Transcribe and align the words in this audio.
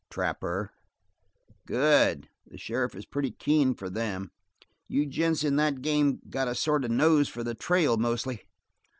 "Trapper." 0.09 0.71
"Good! 1.67 2.27
The 2.47 2.57
sheriff 2.57 2.95
is 2.95 3.05
pretty 3.05 3.29
keen 3.29 3.75
for 3.75 3.95
'em. 3.95 4.31
You 4.87 5.05
gents 5.05 5.43
in 5.43 5.57
that 5.57 5.83
game 5.83 6.21
got 6.27 6.47
a 6.47 6.55
sort 6.55 6.83
of 6.85 6.89
nose 6.89 7.27
for 7.29 7.43
the 7.43 7.53
trail, 7.53 7.97
mostly. 7.97 8.45